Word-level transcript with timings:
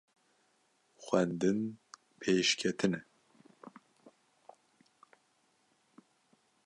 xwendin 1.03 1.59
pêşketin 2.19 2.93
e 2.99 3.01